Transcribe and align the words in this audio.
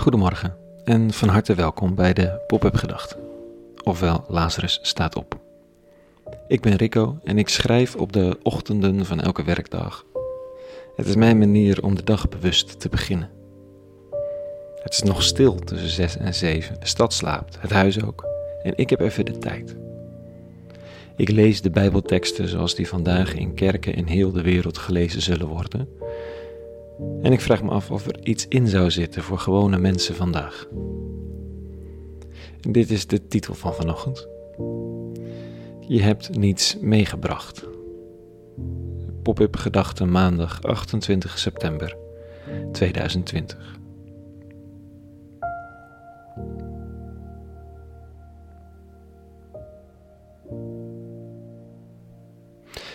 Goedemorgen 0.00 0.56
en 0.84 1.12
van 1.12 1.28
harte 1.28 1.54
welkom 1.54 1.94
bij 1.94 2.12
de 2.12 2.44
Pop-up 2.46 2.74
Gedachten, 2.74 3.16
ofwel 3.82 4.24
Lazarus 4.28 4.78
staat 4.82 5.16
op. 5.16 5.40
Ik 6.48 6.60
ben 6.60 6.76
Rico 6.76 7.18
en 7.24 7.38
ik 7.38 7.48
schrijf 7.48 7.96
op 7.96 8.12
de 8.12 8.38
ochtenden 8.42 9.06
van 9.06 9.20
elke 9.20 9.44
werkdag. 9.44 10.04
Het 10.96 11.06
is 11.06 11.14
mijn 11.14 11.38
manier 11.38 11.82
om 11.82 11.94
de 11.94 12.02
dag 12.02 12.28
bewust 12.28 12.80
te 12.80 12.88
beginnen. 12.88 13.30
Het 14.82 14.92
is 14.92 15.02
nog 15.02 15.22
stil 15.22 15.54
tussen 15.54 15.90
zes 15.90 16.16
en 16.16 16.34
zeven, 16.34 16.80
de 16.80 16.86
stad 16.86 17.12
slaapt, 17.12 17.58
het 17.60 17.70
huis 17.70 18.04
ook, 18.04 18.24
en 18.62 18.72
ik 18.76 18.90
heb 18.90 19.00
even 19.00 19.24
de 19.24 19.38
tijd. 19.38 19.76
Ik 21.16 21.30
lees 21.30 21.60
de 21.60 21.70
Bijbelteksten 21.70 22.48
zoals 22.48 22.74
die 22.74 22.88
vandaag 22.88 23.34
in 23.34 23.54
kerken 23.54 23.94
in 23.94 24.06
heel 24.06 24.32
de 24.32 24.42
wereld 24.42 24.78
gelezen 24.78 25.22
zullen 25.22 25.46
worden 25.46 25.88
en 27.22 27.32
ik 27.32 27.40
vraag 27.40 27.62
me 27.62 27.70
af 27.70 27.90
of 27.90 28.06
er 28.06 28.26
iets 28.26 28.48
in 28.48 28.68
zou 28.68 28.90
zitten 28.90 29.22
voor 29.22 29.38
gewone 29.38 29.78
mensen 29.78 30.14
vandaag. 30.14 30.68
dit 32.60 32.90
is 32.90 33.06
de 33.06 33.26
titel 33.26 33.54
van 33.54 33.74
vanochtend. 33.74 34.28
Je 35.80 36.02
hebt 36.02 36.36
niets 36.36 36.76
meegebracht. 36.80 37.66
Pop-up 39.22 39.56
gedachten 39.56 40.10
maandag 40.10 40.62
28 40.62 41.38
september 41.38 41.96
2020. 42.72 43.78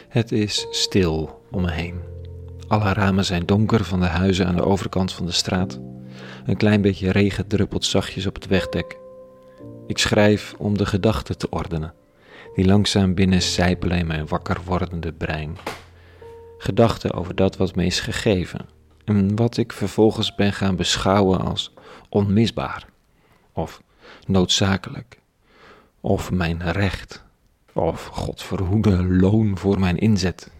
Het 0.08 0.32
is 0.32 0.68
stil 0.72 1.41
om 1.52 1.62
me 1.62 1.72
heen. 1.72 2.15
Alle 2.75 2.93
ramen 2.93 3.25
zijn 3.25 3.45
donker 3.45 3.84
van 3.84 3.99
de 3.99 4.05
huizen 4.05 4.48
aan 4.48 4.55
de 4.55 4.65
overkant 4.65 5.13
van 5.13 5.26
de 5.26 5.31
straat. 5.31 5.79
Een 6.45 6.57
klein 6.57 6.82
beetje 6.82 7.12
regen 7.12 7.48
druppelt 7.48 7.85
zachtjes 7.85 8.26
op 8.26 8.35
het 8.35 8.48
wegdek. 8.48 8.98
Ik 9.87 9.98
schrijf 9.98 10.54
om 10.57 10.77
de 10.77 10.85
gedachten 10.85 11.37
te 11.37 11.49
ordenen, 11.49 11.93
die 12.55 12.65
langzaam 12.65 13.13
binnen 13.13 13.41
sijpelen 13.41 13.98
in 13.98 14.07
mijn 14.07 14.27
wakker 14.27 14.57
wordende 14.65 15.13
brein. 15.13 15.57
Gedachten 16.57 17.13
over 17.13 17.35
dat 17.35 17.57
wat 17.57 17.76
me 17.76 17.85
is 17.85 17.99
gegeven 17.99 18.65
en 19.05 19.35
wat 19.35 19.57
ik 19.57 19.73
vervolgens 19.73 20.35
ben 20.35 20.54
gaan 20.54 20.76
beschouwen 20.76 21.39
als 21.39 21.73
onmisbaar, 22.10 22.85
of 23.54 23.82
noodzakelijk, 24.27 25.20
of 26.01 26.32
mijn 26.32 26.71
recht, 26.71 27.23
of 27.73 28.05
God 28.05 28.43
verhoede 28.43 29.04
loon 29.04 29.57
voor 29.57 29.79
mijn 29.79 29.98
inzet. 29.98 30.54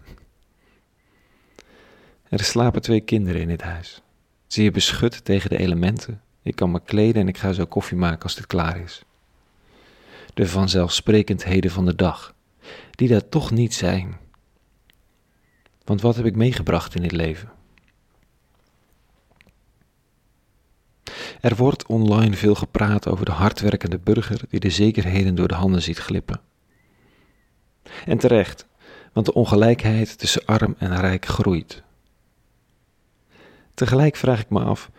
Er 2.28 2.44
slapen 2.44 2.82
twee 2.82 3.00
kinderen 3.00 3.40
in 3.40 3.48
dit 3.48 3.62
huis. 3.62 4.02
Zie 4.46 4.64
je 4.64 4.70
beschut 4.70 5.24
tegen 5.24 5.50
de 5.50 5.56
elementen. 5.58 6.20
Ik 6.42 6.56
kan 6.56 6.70
me 6.70 6.80
kleden 6.84 7.22
en 7.22 7.28
ik 7.28 7.38
ga 7.38 7.52
zo 7.52 7.66
koffie 7.66 7.96
maken 7.96 8.22
als 8.22 8.34
dit 8.34 8.46
klaar 8.46 8.80
is. 8.80 9.02
De 10.34 10.48
vanzelfsprekendheden 10.48 11.70
van 11.70 11.84
de 11.84 11.94
dag, 11.94 12.34
die 12.90 13.08
daar 13.08 13.28
toch 13.28 13.50
niet 13.50 13.74
zijn. 13.74 14.16
Want 15.84 16.00
wat 16.00 16.16
heb 16.16 16.24
ik 16.24 16.36
meegebracht 16.36 16.94
in 16.94 17.02
dit 17.02 17.12
leven? 17.12 17.50
Er 21.40 21.56
wordt 21.56 21.86
online 21.86 22.36
veel 22.36 22.54
gepraat 22.54 23.08
over 23.08 23.24
de 23.24 23.32
hardwerkende 23.32 23.98
burger 23.98 24.40
die 24.48 24.60
de 24.60 24.70
zekerheden 24.70 25.34
door 25.34 25.48
de 25.48 25.54
handen 25.54 25.82
ziet 25.82 25.98
glippen. 25.98 26.40
En 28.04 28.18
terecht, 28.18 28.66
want 29.12 29.26
de 29.26 29.34
ongelijkheid 29.34 30.18
tussen 30.18 30.44
arm 30.44 30.74
en 30.78 31.00
rijk 31.00 31.26
groeit. 31.26 31.84
Tegelijk 33.76 34.16
vraag 34.16 34.40
ik 34.40 34.50
me 34.50 34.60
af: 34.60 34.90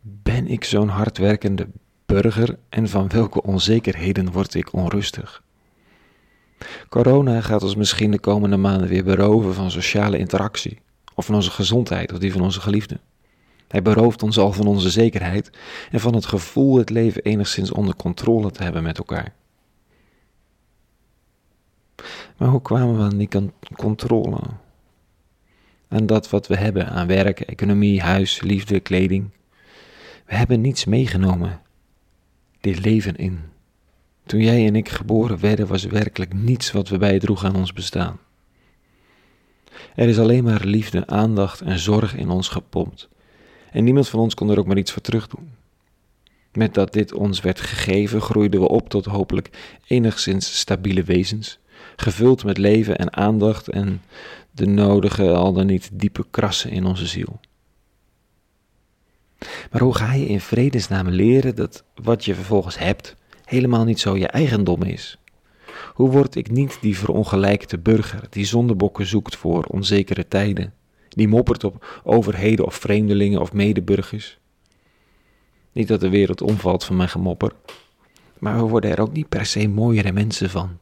ben 0.00 0.46
ik 0.46 0.64
zo'n 0.64 0.88
hardwerkende 0.88 1.68
burger 2.06 2.58
en 2.68 2.88
van 2.88 3.08
welke 3.08 3.42
onzekerheden 3.42 4.32
word 4.32 4.54
ik 4.54 4.72
onrustig? 4.72 5.42
Corona 6.88 7.40
gaat 7.40 7.62
ons 7.62 7.74
misschien 7.76 8.10
de 8.10 8.18
komende 8.18 8.56
maanden 8.56 8.88
weer 8.88 9.04
beroven 9.04 9.54
van 9.54 9.70
sociale 9.70 10.18
interactie, 10.18 10.80
of 11.14 11.26
van 11.26 11.34
onze 11.34 11.50
gezondheid 11.50 12.12
of 12.12 12.18
die 12.18 12.32
van 12.32 12.40
onze 12.40 12.60
geliefden. 12.60 13.00
Hij 13.68 13.82
berooft 13.82 14.22
ons 14.22 14.38
al 14.38 14.52
van 14.52 14.66
onze 14.66 14.90
zekerheid 14.90 15.50
en 15.90 16.00
van 16.00 16.14
het 16.14 16.26
gevoel 16.26 16.76
het 16.76 16.90
leven 16.90 17.22
enigszins 17.22 17.70
onder 17.70 17.96
controle 17.96 18.50
te 18.50 18.62
hebben 18.62 18.82
met 18.82 18.98
elkaar. 18.98 19.34
Maar 22.36 22.48
hoe 22.48 22.62
kwamen 22.62 22.96
we 22.96 23.02
aan 23.02 23.18
die 23.18 23.28
controle? 23.76 24.38
Aan 25.92 26.06
dat 26.06 26.30
wat 26.30 26.46
we 26.46 26.56
hebben 26.56 26.88
aan 26.88 27.06
werk, 27.06 27.40
economie, 27.40 28.00
huis, 28.00 28.40
liefde, 28.40 28.80
kleding. 28.80 29.30
We 30.26 30.34
hebben 30.34 30.60
niets 30.60 30.84
meegenomen 30.84 31.60
dit 32.60 32.84
leven 32.84 33.16
in. 33.16 33.40
Toen 34.26 34.40
jij 34.40 34.66
en 34.66 34.76
ik 34.76 34.88
geboren 34.88 35.40
werden, 35.40 35.66
was 35.66 35.84
werkelijk 35.84 36.32
niets 36.34 36.72
wat 36.72 36.88
we 36.88 36.98
bijdroegen 36.98 37.48
aan 37.48 37.56
ons 37.56 37.72
bestaan. 37.72 38.18
Er 39.94 40.08
is 40.08 40.18
alleen 40.18 40.44
maar 40.44 40.64
liefde, 40.64 41.06
aandacht 41.06 41.60
en 41.60 41.78
zorg 41.78 42.14
in 42.14 42.30
ons 42.30 42.48
gepompt. 42.48 43.08
En 43.70 43.84
niemand 43.84 44.08
van 44.08 44.20
ons 44.20 44.34
kon 44.34 44.50
er 44.50 44.58
ook 44.58 44.66
maar 44.66 44.78
iets 44.78 44.92
voor 44.92 45.02
terugdoen. 45.02 45.50
Met 46.52 46.74
dat 46.74 46.92
dit 46.92 47.12
ons 47.12 47.40
werd 47.40 47.60
gegeven, 47.60 48.20
groeiden 48.20 48.60
we 48.60 48.68
op 48.68 48.88
tot 48.88 49.04
hopelijk 49.04 49.78
enigszins 49.86 50.58
stabiele 50.58 51.02
wezens, 51.02 51.58
gevuld 51.96 52.44
met 52.44 52.58
leven 52.58 52.96
en 52.96 53.16
aandacht 53.16 53.68
en 53.68 54.02
de 54.50 54.66
nodige, 54.66 55.32
al 55.32 55.52
dan 55.52 55.66
niet 55.66 55.90
diepe 55.92 56.24
krassen 56.30 56.70
in 56.70 56.84
onze 56.84 57.06
ziel. 57.06 57.40
Maar 59.70 59.80
hoe 59.80 59.96
ga 59.96 60.12
je 60.12 60.26
in 60.26 60.40
vredesnaam 60.40 61.08
leren 61.08 61.54
dat 61.54 61.84
wat 61.94 62.24
je 62.24 62.34
vervolgens 62.34 62.78
hebt 62.78 63.16
helemaal 63.44 63.84
niet 63.84 64.00
zo 64.00 64.16
je 64.16 64.26
eigendom 64.26 64.82
is? 64.82 65.18
Hoe 65.94 66.10
word 66.10 66.34
ik 66.34 66.50
niet 66.50 66.78
die 66.80 66.98
verongelijkte 66.98 67.78
burger 67.78 68.26
die 68.30 68.44
zondebokken 68.44 69.06
zoekt 69.06 69.36
voor 69.36 69.64
onzekere 69.64 70.28
tijden, 70.28 70.74
die 71.08 71.28
moppert 71.28 71.64
op 71.64 72.00
overheden 72.04 72.64
of 72.64 72.74
vreemdelingen 72.74 73.40
of 73.40 73.52
medeburgers? 73.52 74.38
Niet 75.72 75.88
dat 75.88 76.00
de 76.00 76.08
wereld 76.08 76.40
omvalt 76.40 76.84
van 76.84 76.96
mijn 76.96 77.08
gemopper, 77.08 77.52
maar 78.38 78.56
we 78.56 78.62
worden 78.62 78.90
er 78.90 79.00
ook 79.00 79.12
niet 79.12 79.28
per 79.28 79.46
se 79.46 79.68
mooiere 79.68 80.12
mensen 80.12 80.50
van. 80.50 80.78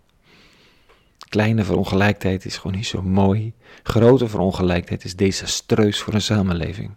Kleine 1.30 1.64
verongelijkheid 1.64 2.44
is 2.44 2.56
gewoon 2.56 2.76
niet 2.76 2.86
zo 2.86 3.02
mooi. 3.02 3.52
Grote 3.82 4.28
verongelijkheid 4.28 5.04
is 5.04 5.16
desastreus 5.16 6.00
voor 6.00 6.14
een 6.14 6.22
samenleving. 6.22 6.90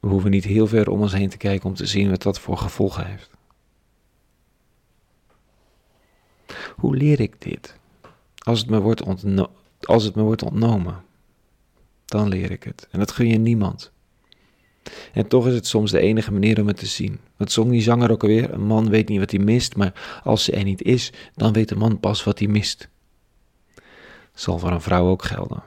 We 0.00 0.08
hoeven 0.08 0.30
niet 0.30 0.44
heel 0.44 0.66
ver 0.66 0.90
om 0.90 1.00
ons 1.00 1.12
heen 1.12 1.28
te 1.28 1.36
kijken 1.36 1.68
om 1.68 1.74
te 1.74 1.86
zien 1.86 2.10
wat 2.10 2.22
dat 2.22 2.40
voor 2.40 2.56
gevolgen 2.56 3.06
heeft. 3.06 3.30
Hoe 6.76 6.96
leer 6.96 7.20
ik 7.20 7.40
dit? 7.40 7.76
Als 8.38 8.58
het 8.58 8.68
me 8.68 8.80
wordt, 8.80 9.02
als 9.80 10.04
het 10.04 10.14
me 10.14 10.22
wordt 10.22 10.42
ontnomen, 10.42 11.04
dan 12.04 12.28
leer 12.28 12.50
ik 12.50 12.62
het. 12.62 12.88
En 12.90 12.98
dat 12.98 13.12
gun 13.12 13.28
je 13.28 13.38
niemand. 13.38 13.92
En 15.12 15.26
toch 15.26 15.46
is 15.46 15.54
het 15.54 15.66
soms 15.66 15.90
de 15.90 15.98
enige 15.98 16.32
manier 16.32 16.60
om 16.60 16.66
het 16.66 16.76
te 16.76 16.86
zien. 16.86 17.18
Wat 17.36 17.52
zong 17.52 17.70
die 17.70 17.82
zanger 17.82 18.10
ook 18.10 18.22
alweer? 18.22 18.52
Een 18.52 18.66
man 18.66 18.88
weet 18.88 19.08
niet 19.08 19.18
wat 19.18 19.30
hij 19.30 19.40
mist, 19.40 19.76
maar 19.76 20.20
als 20.24 20.44
ze 20.44 20.52
er 20.52 20.64
niet 20.64 20.82
is, 20.82 21.12
dan 21.34 21.52
weet 21.52 21.68
de 21.68 21.76
man 21.76 22.00
pas 22.00 22.24
wat 22.24 22.38
hij 22.38 22.48
mist. 22.48 22.88
Zal 24.34 24.58
voor 24.58 24.70
een 24.70 24.80
vrouw 24.80 25.08
ook 25.08 25.24
gelden. 25.24 25.62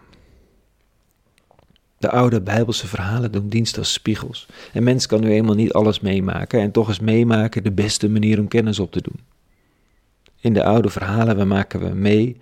De 1.97 2.09
oude 2.09 2.41
Bijbelse 2.41 2.87
verhalen 2.87 3.31
doen 3.31 3.49
dienst 3.49 3.77
als 3.77 3.93
spiegels. 3.93 4.47
Een 4.73 4.83
mens 4.83 5.05
kan 5.05 5.21
nu 5.21 5.31
eenmaal 5.31 5.55
niet 5.55 5.73
alles 5.73 5.99
meemaken 5.99 6.59
en 6.59 6.71
toch 6.71 6.89
is 6.89 6.99
meemaken 6.99 7.63
de 7.63 7.71
beste 7.71 8.09
manier 8.09 8.39
om 8.39 8.47
kennis 8.47 8.79
op 8.79 8.91
te 8.91 9.01
doen. 9.01 9.19
In 10.39 10.53
de 10.53 10.63
oude 10.63 10.89
verhalen 10.89 11.47
maken 11.47 11.79
we 11.79 11.89
mee 11.89 12.37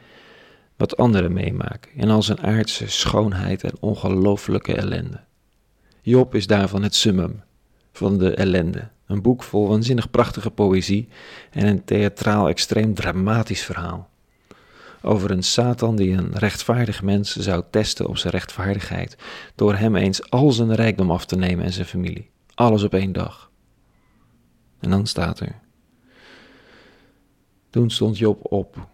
wat 0.75 0.97
anderen 0.97 1.33
meemaken 1.33 1.91
en 1.97 2.09
als 2.09 2.27
een 2.27 2.41
aardse 2.41 2.87
schoonheid 2.87 3.63
en 3.63 3.73
ongelooflijke 3.79 4.75
ellende. 4.75 5.19
Job 6.07 6.35
is 6.35 6.47
daarvan 6.47 6.83
het 6.83 6.95
summum 6.95 7.43
van 7.91 8.17
de 8.17 8.33
ellende. 8.33 8.87
Een 9.05 9.21
boek 9.21 9.43
vol 9.43 9.67
waanzinnig 9.67 10.09
prachtige 10.09 10.51
poëzie 10.51 11.07
en 11.51 11.67
een 11.67 11.83
theatraal 11.83 12.47
extreem 12.47 12.93
dramatisch 12.93 13.63
verhaal. 13.63 14.09
Over 15.01 15.31
een 15.31 15.43
Satan 15.43 15.95
die 15.95 16.11
een 16.11 16.37
rechtvaardig 16.37 17.03
mens 17.03 17.35
zou 17.35 17.63
testen 17.69 18.07
op 18.07 18.17
zijn 18.17 18.33
rechtvaardigheid 18.33 19.17
door 19.55 19.75
hem 19.75 19.95
eens 19.95 20.29
al 20.29 20.51
zijn 20.51 20.75
rijkdom 20.75 21.11
af 21.11 21.25
te 21.25 21.35
nemen 21.35 21.65
en 21.65 21.73
zijn 21.73 21.85
familie. 21.85 22.29
Alles 22.53 22.83
op 22.83 22.93
één 22.93 23.11
dag. 23.11 23.51
En 24.79 24.89
dan 24.89 25.07
staat 25.07 25.39
er. 25.39 25.59
Toen 27.69 27.89
stond 27.89 28.17
Job 28.17 28.51
op. 28.51 28.87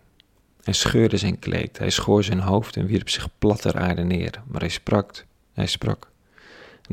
Hij 0.63 0.73
scheurde 0.73 1.17
zijn 1.17 1.39
kleed, 1.39 1.77
hij 1.77 1.89
schoor 1.89 2.23
zijn 2.23 2.39
hoofd 2.39 2.75
en 2.75 2.85
wierp 2.85 3.09
zich 3.09 3.27
plat 3.39 3.61
ter 3.61 3.77
aarde 3.77 4.03
neer. 4.03 4.43
Maar 4.47 4.61
hij 4.61 4.69
sprak, 4.69 5.25
hij 5.51 5.67
sprak. 5.67 6.11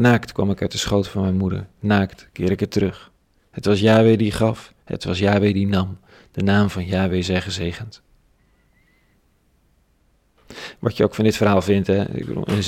Naakt 0.01 0.33
kwam 0.33 0.51
ik 0.51 0.63
uit 0.63 0.73
de 0.73 0.79
schoot 0.79 1.09
van 1.09 1.23
mijn 1.23 1.37
moeder, 1.37 1.67
naakt 1.81 2.29
keer 2.33 2.51
ik 2.51 2.61
het 2.61 2.71
terug. 2.71 3.11
Het 3.51 3.65
was 3.65 3.81
Yahweh 3.81 4.19
die 4.19 4.33
gaf, 4.33 4.75
het 4.85 5.05
was 5.05 5.19
Yahweh 5.19 5.53
die 5.53 5.67
nam, 5.67 5.99
de 6.31 6.43
naam 6.43 6.71
van 6.71 6.87
Yahweh 6.87 7.23
zij 7.23 7.41
gezegend. 7.41 8.03
Wat 10.79 10.97
je 10.97 11.05
ook 11.05 11.15
van 11.15 11.25
dit 11.25 11.37
verhaal 11.37 11.63
vindt. 11.63 11.87
Hè? 11.87 12.05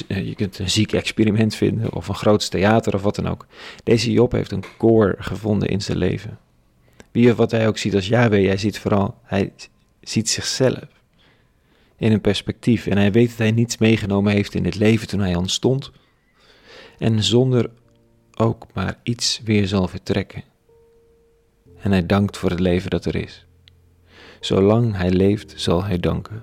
je 0.06 0.34
kunt 0.36 0.58
een 0.58 0.70
ziek 0.70 0.92
experiment 0.92 1.54
vinden 1.54 1.92
of 1.92 2.08
een 2.08 2.14
groot 2.14 2.50
theater 2.50 2.94
of 2.94 3.02
wat 3.02 3.14
dan 3.14 3.28
ook. 3.28 3.46
Deze 3.84 4.12
Job 4.12 4.32
heeft 4.32 4.52
een 4.52 4.64
koor 4.78 5.14
gevonden 5.18 5.68
in 5.68 5.80
zijn 5.80 5.98
leven. 5.98 6.38
Wie 7.10 7.30
of 7.30 7.36
wat 7.36 7.50
hij 7.50 7.68
ook 7.68 7.78
ziet 7.78 7.94
als 7.94 8.08
Yahweh, 8.08 8.46
hij 8.46 8.56
ziet 8.56 8.78
vooral, 8.78 9.18
hij 9.22 9.52
ziet 10.00 10.28
zichzelf 10.28 10.86
in 11.96 12.12
een 12.12 12.20
perspectief. 12.20 12.86
En 12.86 12.96
hij 12.96 13.12
weet 13.12 13.28
dat 13.28 13.38
hij 13.38 13.50
niets 13.50 13.78
meegenomen 13.78 14.32
heeft 14.32 14.54
in 14.54 14.62
dit 14.62 14.74
leven 14.74 15.08
toen 15.08 15.20
hij 15.20 15.34
ontstond. 15.34 15.92
En 16.98 17.22
zonder 17.22 17.70
ook 18.36 18.66
maar 18.74 19.00
iets 19.02 19.40
weer 19.44 19.66
zal 19.66 19.88
vertrekken. 19.88 20.42
En 21.76 21.90
hij 21.90 22.06
dankt 22.06 22.36
voor 22.36 22.50
het 22.50 22.60
leven 22.60 22.90
dat 22.90 23.04
er 23.04 23.14
is. 23.14 23.46
Zolang 24.40 24.96
hij 24.96 25.10
leeft, 25.10 25.54
zal 25.56 25.84
hij 25.84 25.98
danken. 25.98 26.42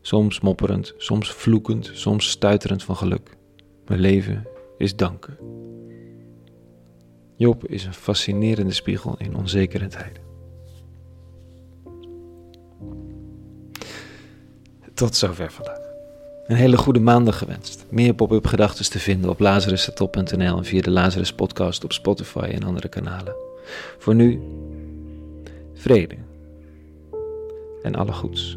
Soms 0.00 0.40
mopperend, 0.40 0.94
soms 0.96 1.32
vloekend, 1.32 1.90
soms 1.92 2.30
stuiterend 2.30 2.84
van 2.84 2.96
geluk. 2.96 3.36
Mijn 3.86 4.00
leven 4.00 4.46
is 4.78 4.96
danken. 4.96 5.36
Job 7.36 7.66
is 7.66 7.84
een 7.84 7.94
fascinerende 7.94 8.72
spiegel 8.72 9.14
in 9.18 9.36
onzekere 9.36 9.86
tijden. 9.86 10.22
Tot 14.94 15.16
zover 15.16 15.52
vandaag. 15.52 15.81
Een 16.46 16.56
hele 16.56 16.76
goede 16.76 17.00
maandag 17.00 17.38
gewenst. 17.38 17.84
Meer 17.88 18.14
pop-up 18.14 18.46
gedachten 18.46 18.90
te 18.90 18.98
vinden 18.98 19.30
op 19.30 19.38
lazarustop.nl 19.40 20.56
en 20.56 20.64
via 20.64 20.80
de 20.80 20.90
Lazarus 20.90 21.32
podcast 21.32 21.84
op 21.84 21.92
Spotify 21.92 22.48
en 22.52 22.62
andere 22.62 22.88
kanalen. 22.88 23.34
Voor 23.98 24.14
nu, 24.14 24.40
vrede 25.74 26.16
en 27.82 27.94
alle 27.94 28.12
goeds. 28.12 28.56